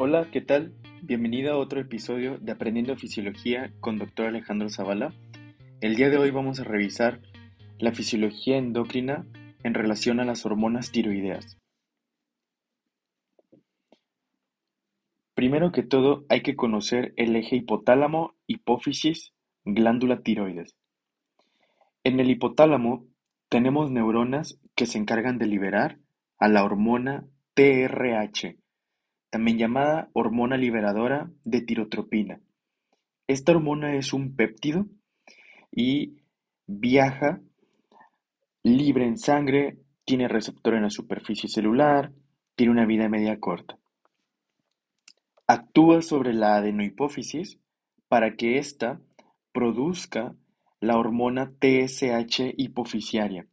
[0.00, 0.74] Hola, ¿qué tal?
[1.02, 4.26] Bienvenida a otro episodio de Aprendiendo Fisiología con Dr.
[4.26, 5.12] Alejandro Zavala.
[5.80, 7.20] El día de hoy vamos a revisar
[7.80, 9.26] la fisiología endocrina
[9.64, 11.58] en relación a las hormonas tiroideas.
[15.34, 19.32] Primero que todo, hay que conocer el eje hipotálamo, hipófisis,
[19.64, 20.76] glándula tiroides.
[22.04, 23.04] En el hipotálamo
[23.48, 25.98] tenemos neuronas que se encargan de liberar
[26.38, 28.58] a la hormona TRH,
[29.30, 32.40] también llamada hormona liberadora de tirotropina.
[33.26, 34.86] Esta hormona es un péptido
[35.70, 36.16] y
[36.66, 37.40] viaja
[38.62, 42.12] libre en sangre, tiene receptor en la superficie celular,
[42.54, 43.78] tiene una vida media corta.
[45.46, 47.58] Actúa sobre la adenohipófisis
[48.08, 49.00] para que ésta
[49.52, 50.34] produzca
[50.80, 53.46] la hormona TSH hipofisiaria.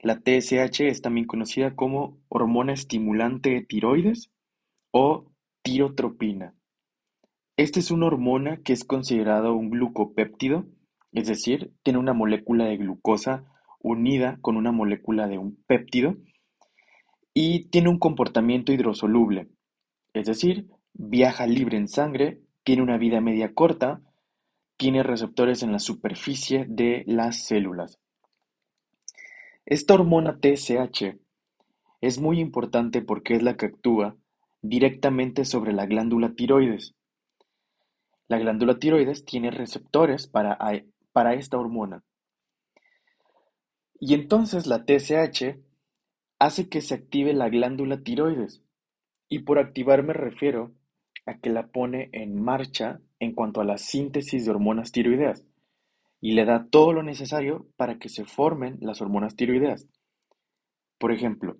[0.00, 4.30] La TSH es también conocida como hormona estimulante de tiroides
[4.96, 5.26] o
[5.62, 6.54] tirotropina.
[7.56, 10.66] Esta es una hormona que es considerada un glucopéptido,
[11.10, 13.44] es decir, tiene una molécula de glucosa
[13.80, 16.14] unida con una molécula de un péptido
[17.34, 19.48] y tiene un comportamiento hidrosoluble,
[20.12, 24.00] es decir, viaja libre en sangre, tiene una vida media corta,
[24.76, 27.98] tiene receptores en la superficie de las células.
[29.66, 31.16] Esta hormona TSH
[32.00, 34.16] es muy importante porque es la que actúa
[34.64, 36.94] directamente sobre la glándula tiroides.
[38.28, 40.58] La glándula tiroides tiene receptores para,
[41.12, 42.02] para esta hormona.
[44.00, 45.58] Y entonces la TSH
[46.38, 48.62] hace que se active la glándula tiroides.
[49.28, 50.72] Y por activar me refiero
[51.26, 55.44] a que la pone en marcha en cuanto a la síntesis de hormonas tiroideas
[56.22, 59.86] y le da todo lo necesario para que se formen las hormonas tiroideas.
[60.98, 61.58] Por ejemplo,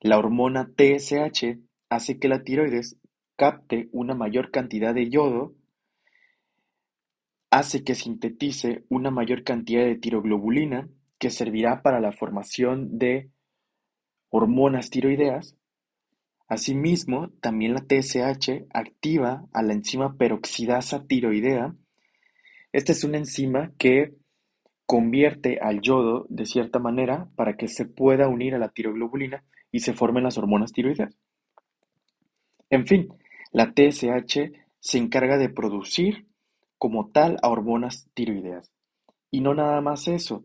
[0.00, 2.96] la hormona TSH hace que la tiroides
[3.36, 5.54] capte una mayor cantidad de yodo,
[7.50, 10.88] hace que sintetice una mayor cantidad de tiroglobulina
[11.18, 13.30] que servirá para la formación de
[14.30, 15.56] hormonas tiroideas.
[16.48, 21.74] Asimismo, también la TSH activa a la enzima peroxidasa tiroidea.
[22.72, 24.14] Esta es una enzima que
[24.86, 29.80] convierte al yodo de cierta manera para que se pueda unir a la tiroglobulina y
[29.80, 31.16] se formen las hormonas tiroideas.
[32.70, 33.08] En fin,
[33.52, 36.26] la TSH se encarga de producir
[36.78, 38.70] como tal a hormonas tiroideas.
[39.30, 40.44] Y no nada más eso,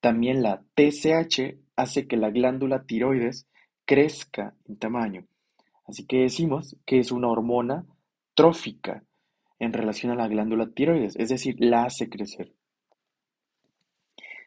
[0.00, 3.46] también la TSH hace que la glándula tiroides
[3.84, 5.26] crezca en tamaño.
[5.86, 7.86] Así que decimos que es una hormona
[8.34, 9.04] trófica
[9.58, 12.52] en relación a la glándula tiroides, es decir, la hace crecer.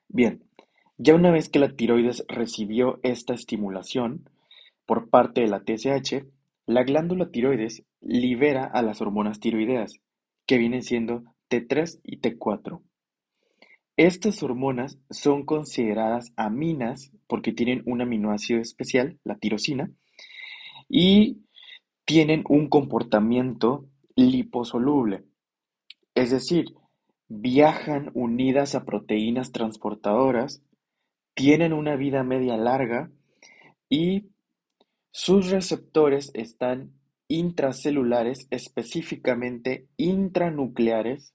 [0.07, 0.43] Bien,
[0.97, 4.29] ya una vez que la tiroides recibió esta estimulación
[4.85, 6.25] por parte de la TSH,
[6.69, 10.01] la glándula tiroides libera a las hormonas tiroideas,
[10.45, 12.79] que vienen siendo T3 y T4.
[13.97, 19.89] Estas hormonas son consideradas aminas porque tienen un aminoácido especial, la tirosina,
[20.87, 21.39] y
[22.05, 25.23] tienen un comportamiento liposoluble,
[26.13, 26.75] es decir,
[27.27, 30.61] viajan unidas a proteínas transportadoras,
[31.33, 33.09] tienen una vida media larga
[33.89, 34.25] y
[35.21, 36.93] sus receptores están
[37.27, 41.33] intracelulares, específicamente intranucleares,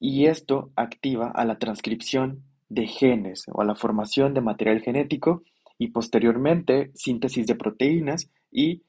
[0.00, 5.44] y esto activa a la transcripción de genes o a la formación de material genético
[5.78, 8.82] y posteriormente síntesis de proteínas y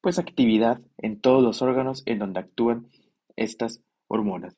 [0.00, 2.88] pues actividad en todos los órganos en donde actúan
[3.36, 4.56] estas hormonas.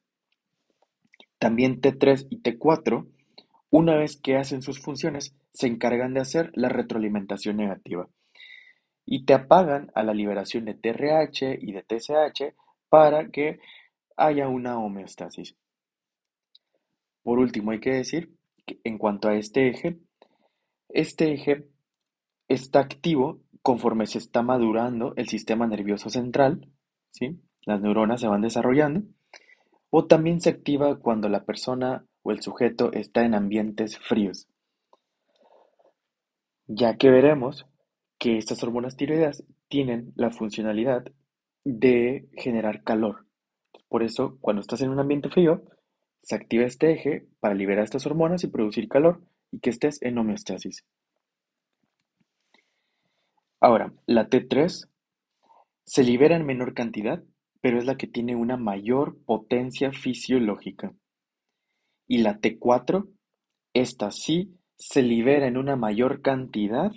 [1.40, 3.04] También T3 y T4,
[3.70, 8.08] una vez que hacen sus funciones, se encargan de hacer la retroalimentación negativa
[9.06, 12.54] y te apagan a la liberación de TRH y de TSH
[12.88, 13.60] para que
[14.16, 15.56] haya una homeostasis.
[17.22, 18.34] Por último, hay que decir
[18.66, 19.98] que en cuanto a este eje,
[20.88, 21.66] este eje
[22.48, 26.68] está activo conforme se está madurando el sistema nervioso central,
[27.10, 27.40] ¿sí?
[27.62, 29.02] las neuronas se van desarrollando,
[29.90, 34.48] o también se activa cuando la persona o el sujeto está en ambientes fríos.
[36.66, 37.66] Ya que veremos
[38.24, 41.04] que estas hormonas tiroideas tienen la funcionalidad
[41.62, 43.26] de generar calor.
[43.86, 45.62] Por eso, cuando estás en un ambiente frío,
[46.22, 50.16] se activa este eje para liberar estas hormonas y producir calor y que estés en
[50.16, 50.86] homeostasis.
[53.60, 54.88] Ahora, la T3
[55.84, 57.22] se libera en menor cantidad,
[57.60, 60.94] pero es la que tiene una mayor potencia fisiológica.
[62.06, 63.06] Y la T4,
[63.74, 66.90] esta sí se libera en una mayor cantidad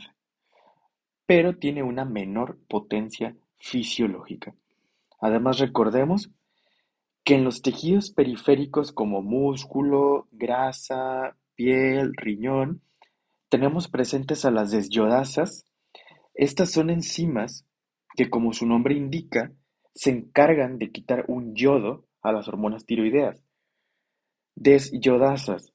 [1.28, 4.56] pero tiene una menor potencia fisiológica.
[5.20, 6.32] Además, recordemos
[7.24, 12.82] que en los tejidos periféricos como músculo, grasa, piel, riñón,
[13.50, 15.66] tenemos presentes a las desyodasas.
[16.34, 17.66] Estas son enzimas
[18.16, 19.52] que, como su nombre indica,
[19.94, 23.44] se encargan de quitar un yodo a las hormonas tiroideas.
[24.56, 25.74] Desyodasas.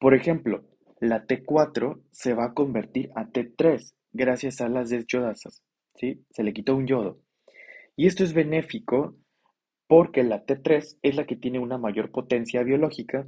[0.00, 0.64] Por ejemplo,
[0.98, 5.62] la T4 se va a convertir a T3 gracias a las desyodasas.
[5.94, 6.24] ¿sí?
[6.30, 7.18] Se le quitó un yodo.
[7.96, 9.16] Y esto es benéfico
[9.86, 13.26] porque la T3 es la que tiene una mayor potencia biológica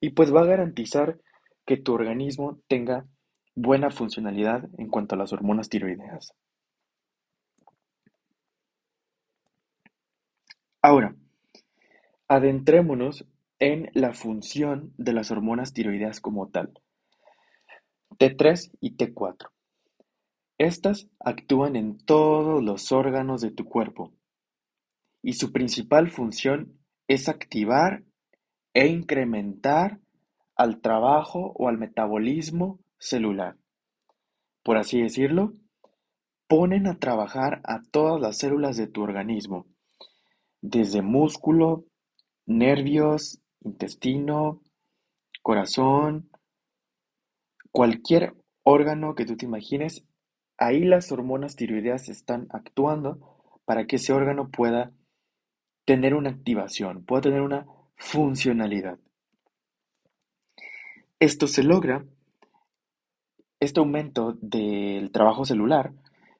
[0.00, 1.18] y pues va a garantizar
[1.64, 3.06] que tu organismo tenga
[3.54, 6.34] buena funcionalidad en cuanto a las hormonas tiroideas.
[10.82, 11.14] Ahora,
[12.26, 13.24] adentrémonos
[13.60, 16.72] en la función de las hormonas tiroideas como tal.
[18.18, 19.51] T3 y T4.
[20.62, 24.12] Estas actúan en todos los órganos de tu cuerpo
[25.20, 26.78] y su principal función
[27.08, 28.04] es activar
[28.72, 29.98] e incrementar
[30.54, 33.56] al trabajo o al metabolismo celular.
[34.62, 35.54] Por así decirlo,
[36.46, 39.66] ponen a trabajar a todas las células de tu organismo,
[40.60, 41.86] desde músculo,
[42.46, 44.62] nervios, intestino,
[45.42, 46.30] corazón,
[47.72, 50.04] cualquier órgano que tú te imagines,
[50.58, 54.92] ahí las hormonas tiroideas están actuando para que ese órgano pueda
[55.84, 57.66] tener una activación, pueda tener una
[57.96, 58.98] funcionalidad.
[61.18, 62.04] Esto se logra,
[63.60, 65.92] este aumento del trabajo celular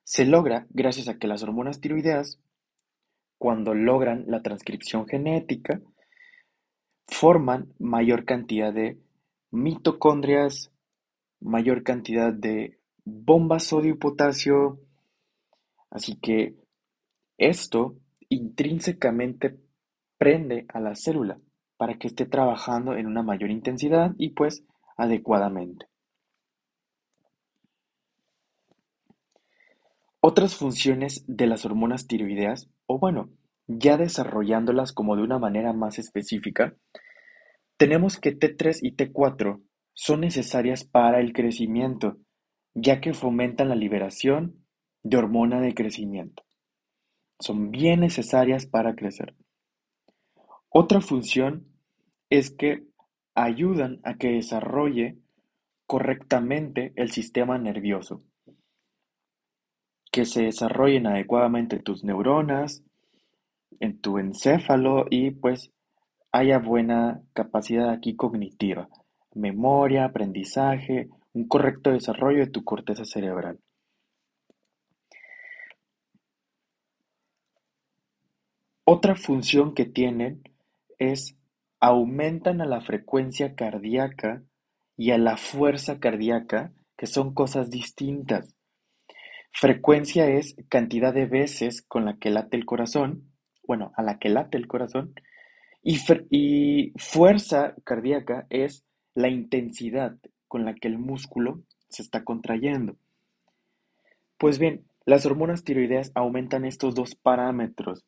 [0.04, 2.40] se logra gracias a que las hormonas tiroideas,
[3.38, 5.80] cuando logran la transcripción genética,
[7.06, 8.98] forman mayor cantidad de
[9.50, 10.72] mitocondrias,
[11.40, 14.80] mayor cantidad de bombas sodio y potasio.
[15.90, 16.56] Así que
[17.38, 17.96] esto
[18.28, 19.58] intrínsecamente
[20.18, 21.38] prende a la célula
[21.76, 24.64] para que esté trabajando en una mayor intensidad y pues
[24.96, 25.86] adecuadamente.
[30.20, 33.30] Otras funciones de las hormonas tiroideas, o bueno,
[33.66, 36.76] ya desarrollándolas como de una manera más específica,
[37.76, 39.60] tenemos que T3 y T4
[39.92, 42.18] son necesarias para el crecimiento,
[42.74, 44.64] ya que fomentan la liberación
[45.02, 46.44] de hormona de crecimiento.
[47.40, 49.34] Son bien necesarias para crecer.
[50.68, 51.66] Otra función
[52.30, 52.84] es que
[53.34, 55.18] ayudan a que desarrolle
[55.86, 58.22] correctamente el sistema nervioso,
[60.10, 62.84] que se desarrollen adecuadamente tus neuronas,
[63.80, 65.72] en tu encéfalo y pues
[66.30, 68.88] haya buena capacidad aquí cognitiva,
[69.34, 73.58] memoria, aprendizaje, un correcto desarrollo de tu corteza cerebral.
[78.84, 80.42] Otra función que tienen
[80.98, 81.36] es
[81.80, 84.42] aumentan a la frecuencia cardíaca
[84.96, 88.54] y a la fuerza cardíaca, que son cosas distintas.
[89.52, 93.32] Frecuencia es cantidad de veces con la que late el corazón,
[93.66, 95.14] bueno, a la que late el corazón,
[95.82, 95.98] y,
[96.30, 98.84] y fuerza cardíaca es
[99.14, 100.16] la intensidad
[100.52, 102.96] con la que el músculo se está contrayendo.
[104.36, 108.04] Pues bien, las hormonas tiroideas aumentan estos dos parámetros,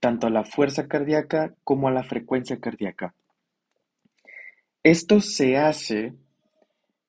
[0.00, 3.14] tanto a la fuerza cardíaca como a la frecuencia cardíaca.
[4.82, 6.14] Esto se hace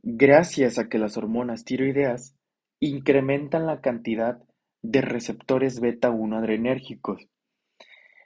[0.01, 2.35] gracias a que las hormonas tiroideas
[2.81, 4.43] incrementan la cantidad
[4.81, 7.25] de receptores beta 1 adrenérgicos.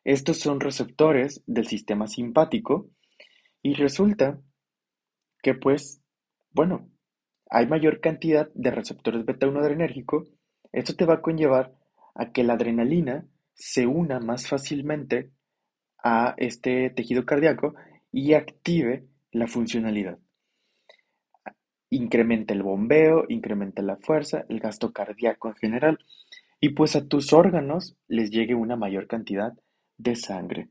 [0.03, 2.89] Estos son receptores del sistema simpático
[3.61, 4.39] y resulta
[5.43, 6.01] que pues,
[6.57, 6.89] bueno,
[7.51, 10.25] hay mayor cantidad de receptores beta 1 adrenérgico.
[10.71, 11.71] Esto te va a conllevar
[12.15, 15.29] a que la adrenalina se una más fácilmente
[16.03, 17.75] a este tejido cardíaco
[18.11, 20.17] y active la funcionalidad.
[21.91, 25.99] Incrementa el bombeo, incrementa la fuerza, el gasto cardíaco en general
[26.59, 29.53] y pues a tus órganos les llegue una mayor cantidad
[29.99, 30.69] de sangre.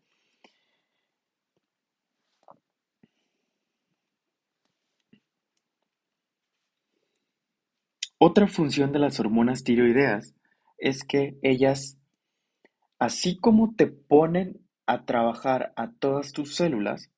[8.18, 10.34] Otra función de las hormonas tiroideas
[10.78, 11.98] es que ellas
[12.98, 17.10] Así como te ponen a trabajar a todas tus células,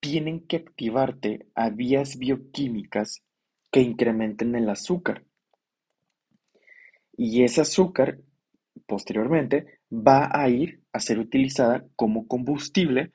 [0.00, 3.22] tienen que activarte a vías bioquímicas
[3.70, 5.24] que incrementen el azúcar.
[7.16, 8.18] Y ese azúcar,
[8.86, 13.12] posteriormente, va a ir a ser utilizada como combustible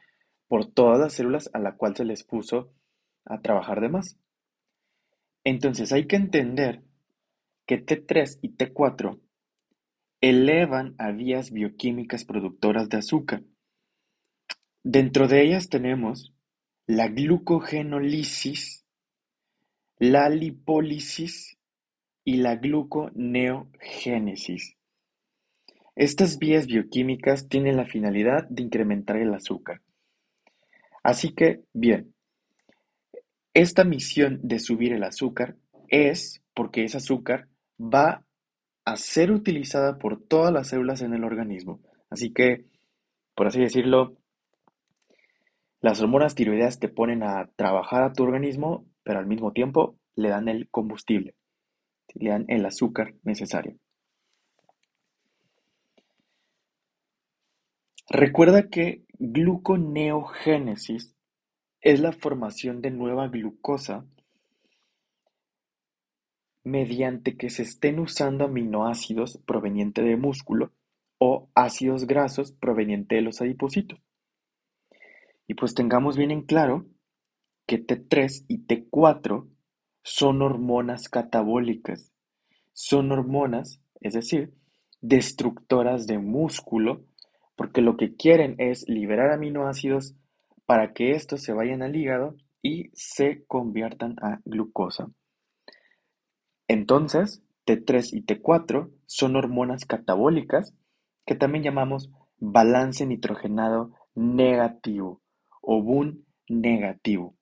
[0.48, 2.72] por todas las células a la cual se les puso
[3.26, 4.18] a trabajar de más.
[5.44, 6.84] Entonces hay que entender
[7.66, 9.20] que T3 y T4
[10.22, 13.44] elevan a vías bioquímicas productoras de azúcar.
[14.84, 16.34] Dentro de ellas tenemos
[16.86, 18.86] la glucogenólisis,
[19.98, 21.58] la lipólisis
[22.24, 24.78] y la gluconeogénesis.
[25.96, 29.82] Estas vías bioquímicas tienen la finalidad de incrementar el azúcar.
[31.04, 32.14] Así que, bien,
[33.54, 37.48] esta misión de subir el azúcar es porque ese azúcar
[37.80, 38.24] va
[38.86, 41.82] a ser utilizada por todas las células en el organismo.
[42.10, 42.66] Así que,
[43.36, 44.18] por así decirlo,
[45.82, 50.30] las hormonas tiroideas te ponen a trabajar a tu organismo, pero al mismo tiempo le
[50.30, 51.36] dan el combustible,
[52.14, 53.78] le dan el azúcar necesario.
[58.10, 61.16] Recuerda que gluconeogénesis
[61.82, 64.06] es la formación de nueva glucosa
[66.64, 70.72] mediante que se estén usando aminoácidos provenientes de músculo
[71.18, 74.00] o ácidos grasos provenientes de los adipocitos.
[75.48, 76.86] Y pues tengamos bien en claro
[77.66, 79.48] que T3 y T4
[80.04, 82.12] son hormonas catabólicas.
[82.74, 84.54] Son hormonas, es decir,
[85.02, 87.06] destructoras de músculo,
[87.56, 90.16] porque lo que quieren es liberar aminoácidos
[90.72, 95.12] para que estos se vayan al hígado y se conviertan a glucosa.
[96.66, 100.74] Entonces, T3 y T4 son hormonas catabólicas
[101.26, 105.22] que también llamamos balance nitrogenado negativo
[105.62, 107.36] o BUN negativo.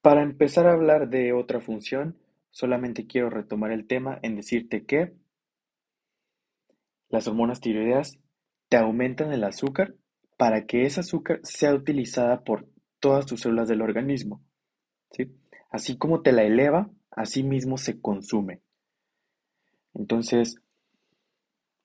[0.00, 2.18] Para empezar a hablar de otra función,
[2.50, 5.14] solamente quiero retomar el tema en decirte que
[7.14, 8.18] las hormonas tiroideas
[8.68, 9.94] te aumentan el azúcar
[10.36, 12.68] para que ese azúcar sea utilizada por
[12.98, 14.42] todas tus células del organismo.
[15.70, 18.62] Así como te la eleva, así mismo se consume.
[19.94, 20.56] Entonces,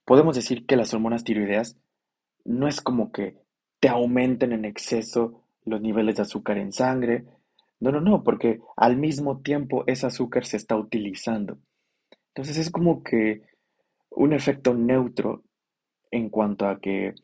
[0.04, 1.76] podemos decir que las hormonas tiroideas
[2.44, 3.36] no es como que
[3.78, 7.24] te aumenten en exceso los niveles de azúcar en sangre.
[7.78, 11.58] No, no, no, porque al mismo tiempo ese azúcar se está utilizando.
[12.34, 13.42] Entonces es como que
[14.10, 15.44] un efecto neutro
[16.10, 17.14] en cuanto a que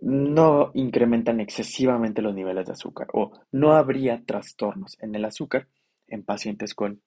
[0.00, 5.68] no incrementan excesivamente los niveles de azúcar o no habría trastornos en el azúcar
[6.06, 7.02] en pacientes con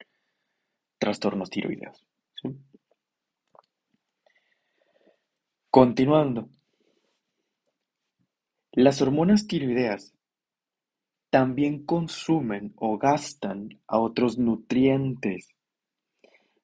[0.98, 2.06] trastornos tiroideos.
[5.70, 6.50] Continuando,
[8.72, 10.16] las hormonas tiroideas
[11.30, 15.50] también consumen o gastan a otros nutrientes.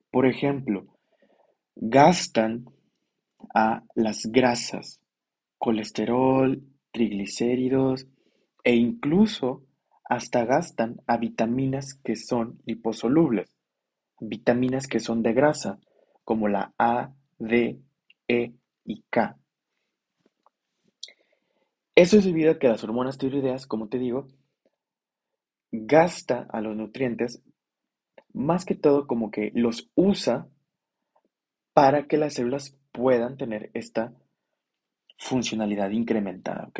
[0.09, 0.94] Por ejemplo,
[1.75, 2.65] gastan
[3.53, 4.99] a las grasas
[5.57, 8.07] colesterol, triglicéridos
[8.63, 9.63] e incluso
[10.03, 13.55] hasta gastan a vitaminas que son liposolubles,
[14.19, 15.79] vitaminas que son de grasa,
[16.23, 17.79] como la A, D,
[18.27, 18.53] E
[18.83, 19.37] y K.
[21.95, 24.27] Eso es debido a que las hormonas tiroideas, como te digo,
[25.71, 27.41] gasta a los nutrientes
[28.33, 30.47] más que todo como que los usa
[31.75, 34.13] para que las células puedan tener esta
[35.17, 36.79] funcionalidad incrementada, ¿ok?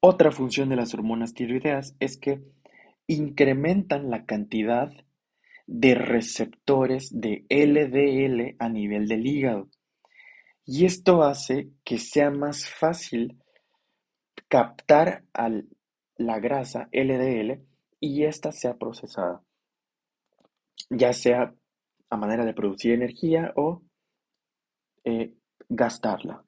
[0.00, 2.40] Otra función de las hormonas tiroideas es que
[3.08, 4.90] incrementan la cantidad
[5.66, 9.68] de receptores de LDL a nivel del hígado.
[10.64, 13.36] Y esto hace que sea más fácil
[14.48, 15.24] captar
[16.16, 17.64] la grasa LDL
[18.00, 19.42] y ésta sea procesada
[20.90, 21.54] ya sea
[22.10, 23.82] a manera de producir energía o
[25.04, 25.34] eh,
[25.68, 26.44] gastarla,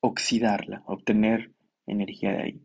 [0.00, 1.52] oxidarla, obtener
[1.86, 2.62] energía de ahí.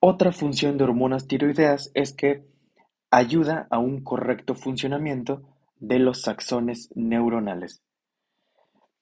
[0.00, 2.44] Otra función de hormonas tiroideas es que
[3.10, 5.42] ayuda a un correcto funcionamiento
[5.76, 7.82] de los axones neuronales.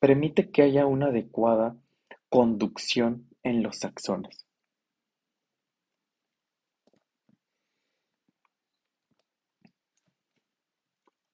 [0.02, 1.76] Permite que haya una adecuada
[2.28, 4.48] conducción en los axones.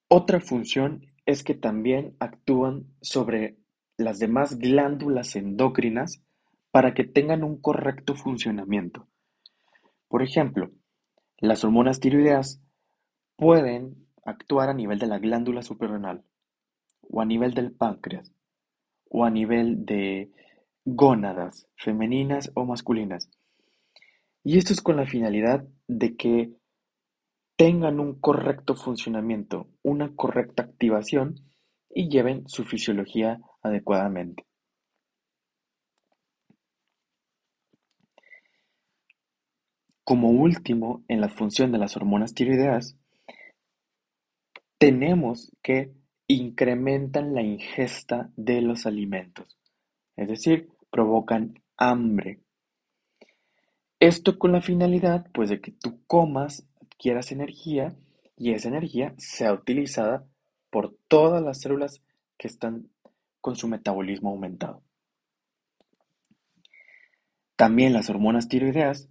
[0.09, 3.57] Otra función es que también actúan sobre
[3.97, 6.23] las demás glándulas endocrinas
[6.71, 9.09] para que tengan un correcto funcionamiento.
[10.09, 10.73] Por ejemplo,
[11.39, 12.61] las hormonas tiroideas
[13.37, 16.23] pueden actuar a nivel de la glándula suprarrenal,
[17.01, 18.31] o a nivel del páncreas,
[19.09, 20.31] o a nivel de
[20.85, 23.31] gónadas, femeninas o masculinas.
[24.45, 26.53] Y esto es con la finalidad de que
[27.57, 31.35] tengan un correcto funcionamiento, una correcta activación
[31.91, 34.47] y lleven su fisiología adecuadamente.
[40.05, 42.97] Como último, en la función de las hormonas tiroideas,
[44.79, 45.93] tenemos que
[46.29, 49.59] incrementan la ingesta de los alimentos,
[50.15, 52.41] es decir, provocan hambre.
[53.99, 57.97] Esto con la finalidad, pues, de que tú comas, adquieras energía
[58.37, 60.27] y esa energía sea utilizada
[60.71, 62.03] por todas las células
[62.37, 62.91] que están
[63.41, 64.83] con su metabolismo aumentado.
[67.57, 69.09] También las hormonas tiroideas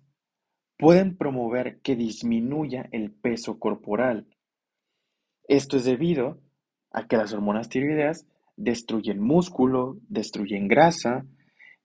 [0.78, 4.28] pueden promover que disminuya el peso corporal.
[5.48, 6.40] Esto es debido
[6.98, 8.25] a que las hormonas tiroideas
[8.56, 11.27] destruyen músculo, destruyen grasa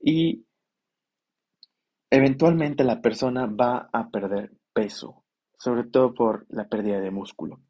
[0.00, 0.46] y
[2.08, 5.22] eventualmente la persona va a perder peso,
[5.58, 7.60] sobre todo por la pérdida de músculo.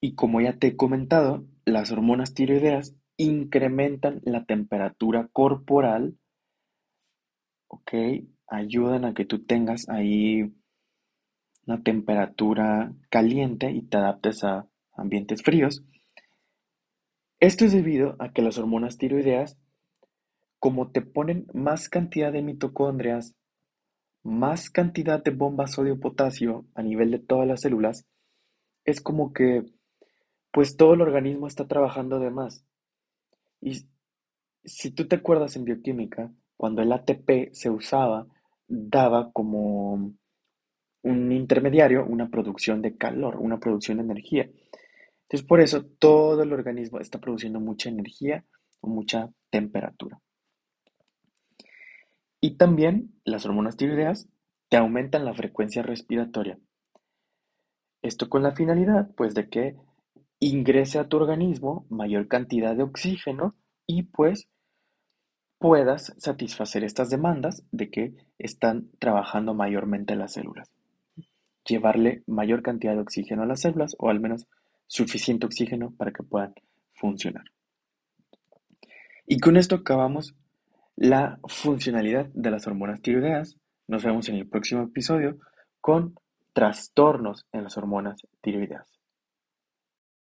[0.00, 6.16] Y como ya te he comentado, las hormonas tiroideas incrementan la temperatura corporal,
[7.68, 7.92] ¿ok?
[8.46, 10.50] Ayudan a que tú tengas ahí
[11.66, 15.84] una temperatura caliente y te adaptes a ambientes fríos.
[17.40, 19.58] Esto es debido a que las hormonas tiroideas,
[20.58, 23.34] como te ponen más cantidad de mitocondrias,
[24.22, 28.06] más cantidad de bombas sodio-potasio a nivel de todas las células,
[28.84, 29.64] es como que
[30.50, 32.64] pues todo el organismo está trabajando de más.
[33.60, 33.86] Y
[34.64, 38.26] si tú te acuerdas en bioquímica, cuando el ATP se usaba,
[38.68, 40.14] daba como
[41.04, 44.50] un intermediario, una producción de calor, una producción de energía.
[45.22, 48.44] Entonces, por eso todo el organismo está produciendo mucha energía
[48.80, 50.18] o mucha temperatura.
[52.40, 54.28] Y también las hormonas tiroideas
[54.68, 56.58] te aumentan la frecuencia respiratoria.
[58.02, 59.76] Esto con la finalidad, pues, de que
[60.40, 63.54] ingrese a tu organismo mayor cantidad de oxígeno
[63.86, 64.48] y pues
[65.58, 70.70] puedas satisfacer estas demandas de que están trabajando mayormente las células
[71.66, 74.46] llevarle mayor cantidad de oxígeno a las células o al menos
[74.86, 76.54] suficiente oxígeno para que puedan
[76.94, 77.44] funcionar.
[79.26, 80.34] Y con esto acabamos
[80.96, 83.56] la funcionalidad de las hormonas tiroideas.
[83.88, 85.38] Nos vemos en el próximo episodio
[85.80, 86.14] con
[86.52, 88.93] trastornos en las hormonas tiroideas.